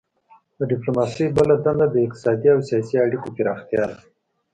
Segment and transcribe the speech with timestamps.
[0.57, 3.97] د ډیپلوماسي بله دنده د اقتصادي او سیاسي اړیکو پراختیا ده